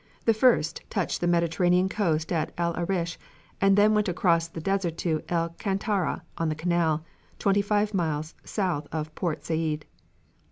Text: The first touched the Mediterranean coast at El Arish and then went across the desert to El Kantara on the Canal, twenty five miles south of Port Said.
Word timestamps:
The 0.25 0.33
first 0.33 0.81
touched 0.89 1.21
the 1.21 1.27
Mediterranean 1.27 1.87
coast 1.87 2.31
at 2.31 2.51
El 2.57 2.75
Arish 2.75 3.19
and 3.61 3.77
then 3.77 3.93
went 3.93 4.09
across 4.09 4.47
the 4.47 4.59
desert 4.59 4.97
to 5.05 5.21
El 5.29 5.49
Kantara 5.59 6.23
on 6.39 6.49
the 6.49 6.55
Canal, 6.55 7.05
twenty 7.37 7.61
five 7.61 7.93
miles 7.93 8.33
south 8.43 8.87
of 8.91 9.13
Port 9.13 9.45
Said. 9.45 9.85